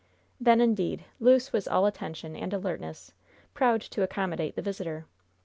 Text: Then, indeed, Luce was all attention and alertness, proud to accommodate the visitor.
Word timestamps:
Then, 0.39 0.61
indeed, 0.61 1.05
Luce 1.19 1.53
was 1.53 1.67
all 1.67 1.85
attention 1.85 2.35
and 2.35 2.51
alertness, 2.55 3.13
proud 3.53 3.81
to 3.81 4.01
accommodate 4.01 4.55
the 4.55 4.61
visitor. 4.63 5.05